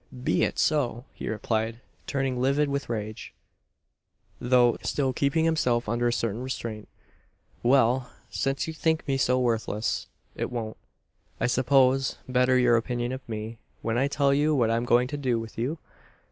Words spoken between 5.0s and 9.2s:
keeping himself under a certain restraint. "Well; since you think me